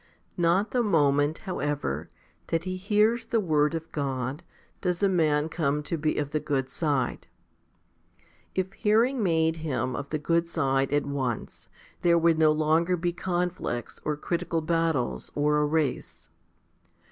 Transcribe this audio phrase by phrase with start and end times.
[0.33, 0.41] 20.
[0.41, 2.09] Not the moment, however,
[2.47, 4.43] that he hears the word of 1 God,
[4.81, 7.27] does a man come to be of the good side.
[8.55, 11.69] If hearing made him of the good side at once,
[12.01, 16.29] there would no longer be conflicts, or critical battles, or a race.